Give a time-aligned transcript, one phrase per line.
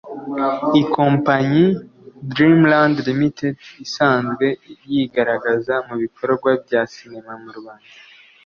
[0.81, 1.65] Ikompanyi
[2.33, 3.39] Dreamland Ltd
[3.85, 4.45] isanzwe
[4.91, 7.89] yigaragaza mu bikorwa bya cinema mu Rwanda